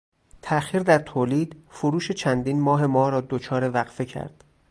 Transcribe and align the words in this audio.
تاخیر 0.41 0.83
در 0.83 0.99
تولید، 0.99 1.55
فروش 1.69 2.11
چندین 2.11 2.59
ماه 2.59 2.85
مارا 2.85 3.21
دچار 3.21 3.69
وقفه 3.69 4.05
کرد. 4.05 4.43